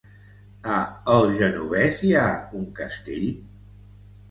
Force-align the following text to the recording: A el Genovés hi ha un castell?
A 0.77 0.77
el 1.15 1.35
Genovés 1.41 2.03
hi 2.09 2.15
ha 2.23 2.25
un 2.63 2.67
castell? 2.83 3.31